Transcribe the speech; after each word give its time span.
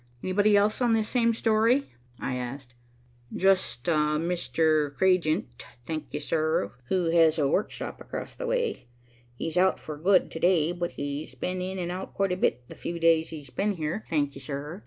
"Anybody 0.23 0.57
else 0.57 0.81
on 0.81 0.93
this 0.93 1.09
same 1.09 1.31
story?" 1.31 1.91
I 2.19 2.33
asked. 2.35 2.73
"Just 3.35 3.87
a 3.87 3.91
Mr. 4.17 4.95
Cragent, 4.95 5.63
thank 5.85 6.07
you, 6.11 6.19
sir, 6.19 6.71
who 6.87 7.11
has 7.11 7.37
a 7.37 7.47
workshop 7.47 8.01
across 8.01 8.33
the 8.33 8.47
way. 8.47 8.87
He's 9.35 9.57
out 9.57 9.79
for 9.79 9.97
good 9.97 10.31
to 10.31 10.39
day, 10.39 10.71
but 10.71 10.93
he's 10.93 11.35
been 11.35 11.61
in 11.61 11.77
and 11.77 11.91
out 11.91 12.15
quite 12.15 12.31
a 12.31 12.35
bit 12.37 12.67
the 12.67 12.73
few 12.73 12.97
days 12.97 13.29
he's 13.29 13.51
been 13.51 13.75
there, 13.75 14.03
thank 14.09 14.33
you, 14.33 14.41
sir. 14.41 14.79